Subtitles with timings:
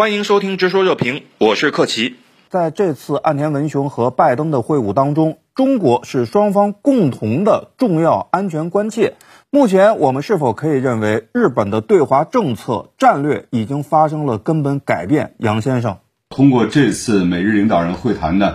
[0.00, 2.16] 欢迎收听《直说热评》，我是克奇。
[2.48, 9.16] 在这次岸田文雄和拜登的会晤当中，中国是双方共同的重要安全关切。
[9.50, 15.34] 目前，我们是否可以认为日本的对华政策战略已经发生了根本改变？
[15.36, 15.98] 杨先生，
[16.30, 18.54] 通过这次美日领导人会谈呢，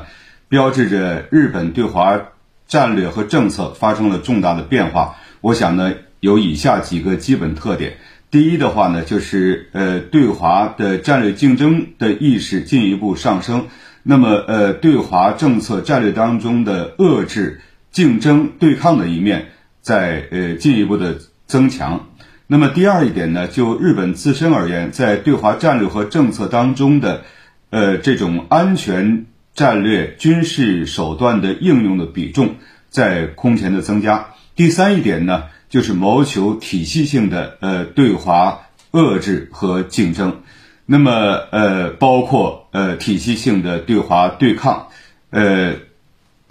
[0.49, 2.19] 标志着日本对华
[2.67, 5.17] 战略和政策发生了重大的变化。
[5.41, 7.97] 我想呢，有以下几个基本特点。
[8.31, 13.67] 第一的话呢，就是呃，对华的战略竞争的意识进一步上升。
[14.03, 19.47] 那么，呃，对华政策战略当中的遏制、竞争、对抗的一面，
[19.81, 21.17] 在呃进一步的
[21.47, 22.09] 增强。
[22.47, 27.23] 那么，第二一点呢，就日本自身而言，在对华战略和政策当中的，
[27.69, 32.55] 呃，这种安全战略、军事手段的应用的比重
[32.89, 34.27] 在空前的增加。
[34.57, 35.43] 第三一点呢。
[35.69, 40.41] 就是谋求体系性的呃对华遏制和竞争，
[40.85, 41.11] 那么
[41.51, 44.87] 呃包括呃体系性的对华对抗，
[45.31, 45.75] 呃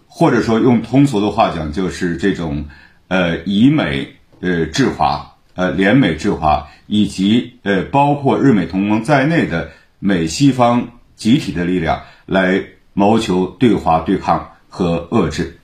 [0.07, 2.67] 或者说用通俗的话讲，就是这种
[3.09, 15.59] 呃以美呃制华呃联美制华，以及呃包括日美同盟在内的美西方集体的力量来谋求对华对抗和遏制。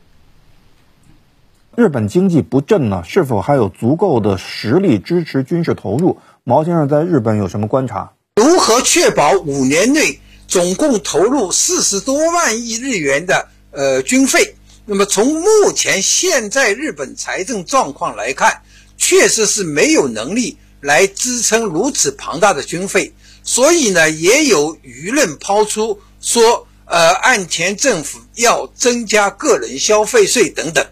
[1.77, 6.19] 日本经济不振呢，是否还有足够的实力支持军事投入？
[6.43, 8.13] 毛先生在日本有什么观察？
[8.37, 10.19] 如何确保五年内
[10.49, 14.57] 总共投入四十多万亿日元的呃军费？
[14.85, 18.63] 那么从目前现在日本财政状况来看，
[18.97, 23.13] 确实是没有能力来支撑如此庞大的军费。
[23.45, 30.85] 所以呢，也有舆论抛出说，呃，岸田政府要增加个人消费税等等。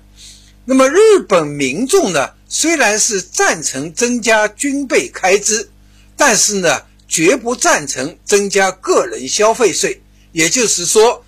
[0.71, 5.71] 那么日本民众呢，虽然是赞成增加军备开支，
[6.15, 10.03] 但是呢，绝不赞成增加个人消费税。
[10.33, 11.25] 也就是说，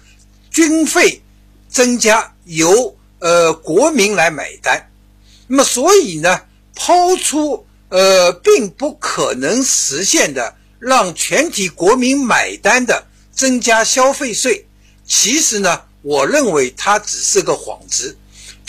[0.51, 1.23] 军费
[1.71, 4.91] 增加由呃国民来买单。
[5.47, 6.43] 那么所以呢，
[6.75, 14.67] 抛出呃并不可能实现的让全体国民买单的增加消费税，
[15.07, 18.19] 其实呢，我认为它只是个幌子。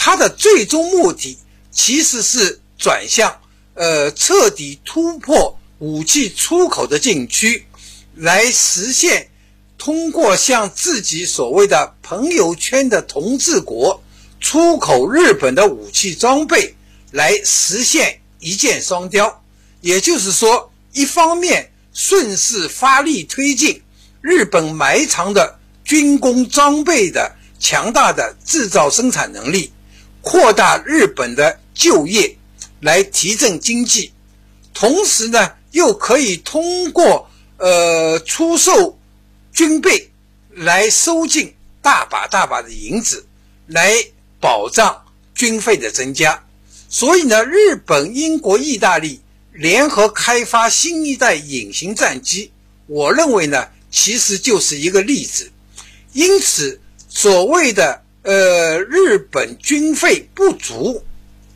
[0.03, 1.37] 它的最终目的
[1.69, 3.39] 其实是转向，
[3.75, 7.67] 呃，彻底突破武器出口的禁区，
[8.15, 9.29] 来实现
[9.77, 14.01] 通过向自己所谓的朋友圈的同志国
[14.39, 16.73] 出口日本的武器装备，
[17.11, 19.43] 来实现一箭双雕。
[19.81, 23.79] 也就是说，一方面顺势发力推进
[24.19, 29.71] 日本埋藏的军工装备的强大的制造生产能力。
[30.21, 32.37] 扩大日本的就业，
[32.79, 34.11] 来提振经济，
[34.71, 37.27] 同时呢，又可以通过
[37.57, 38.97] 呃出售
[39.51, 40.11] 军备
[40.51, 41.51] 来收进
[41.81, 43.25] 大把大把的银子，
[43.65, 43.95] 来
[44.39, 44.95] 保障
[45.33, 46.43] 军费的增加。
[46.87, 49.19] 所以呢，日本、英国、意大利
[49.51, 52.51] 联合开发新一代隐形战机，
[52.85, 55.51] 我认为呢，其实就是一个例子。
[56.13, 58.00] 因此，所谓的。
[58.23, 61.03] 呃，日本军费不足，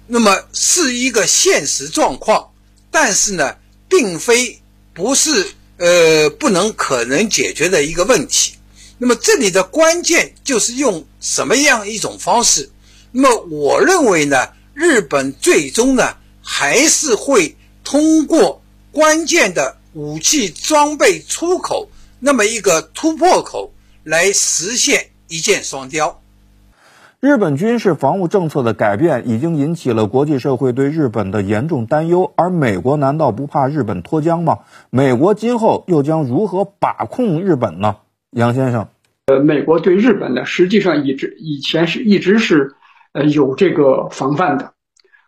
[0.07, 2.51] 那么是一个现实状况，
[2.89, 3.55] 但是呢，
[3.87, 4.59] 并非
[4.93, 8.53] 不是呃不能可能解决的一个问题。
[8.97, 12.67] 那么这里的关键就是用什么样一种方式？
[13.11, 18.59] 那么我认为呢，日本最终呢还是会通过
[18.91, 21.87] 关键的武器装备出口
[22.19, 23.71] 那么一个突破口
[24.03, 26.21] 来实现一箭双雕。
[27.25, 34.59] 日本军事防务政策的改变已经引起了国际社会对日本的严重担忧，而美国难道不怕日本脱缰吗？
[34.91, 37.95] 美国今后又将如何把控日本呢？
[38.29, 38.89] 杨先生，
[39.25, 42.75] 呃，美国对日本呢，实际上一直以前是一直是
[43.11, 44.73] 呃有这个防范的。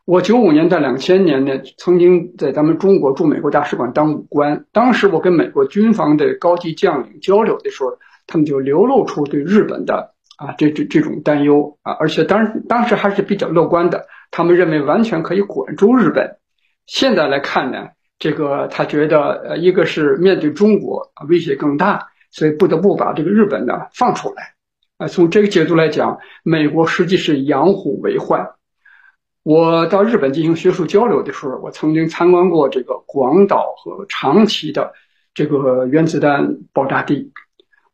[0.05, 7.97] 我九五年到两千年呢，曾经在咱们中国驻美国大使馆当武官，当时我跟美国军方的高级将领交流的时候，
[8.27, 10.13] 他们就流露出对日本的。
[10.37, 16.37] 啊，这这这种担忧啊，而且当当时还是比较乐观的，他们认为完全可以管住日本。
[16.85, 17.89] 现在来看呢，
[18.19, 19.19] 这个他觉得，
[19.49, 24.53] 呃，一个是面对中国威胁更大，所以不得不把这个日本呢放出来。
[24.99, 28.47] 啊，从这个角度来讲，美国实际是养虎为患。
[29.43, 34.93] 我到日本进行学术交流的时候，我曾经参观过这个广岛和长崎的
[35.33, 37.31] 这个原子弹爆炸地。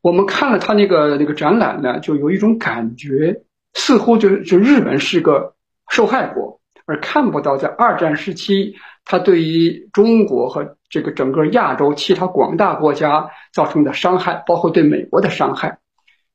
[0.04, 3.42] 我们看了他那个那个展览呢，就有一种感觉，
[3.74, 5.56] 似乎就就日本是个
[5.90, 15.80] 受害国，而看不到在二战时期，他对于中国和这个整个亚洲其他广大国家造成的伤害，包括对美国的伤害。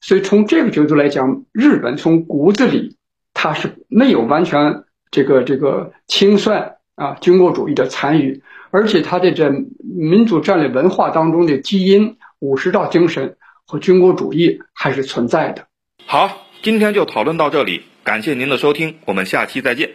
[0.00, 2.96] 所以从这个角度来讲，日本从骨子里
[3.34, 9.50] 它是没有完全这个这个清算啊军国主义的参与，而且它的这
[9.80, 13.36] 民主战略文化当中的基因、武士道精神
[13.68, 15.66] 和军国主义还是存在的。
[16.06, 19.90] 好，今天就讨论到这里，感谢您的收听，我们下期再见。